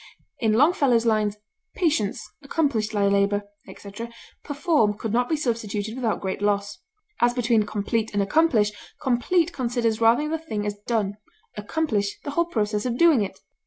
[0.39, 1.37] In Longfellow's lines,
[1.75, 4.09] "Patience; accomplish thy labor," etc.,
[4.43, 6.79] perform could not be substituted without great loss.
[7.19, 11.17] As between complete and accomplish, complete considers rather the thing as done;
[11.55, 13.41] accomplish, the whole process of doing it.